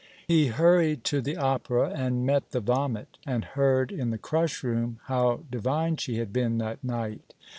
[0.27, 5.43] He hurried to the Opera and met the vomit, and heard in the crushroom how
[5.51, 7.35] divine she had been that night.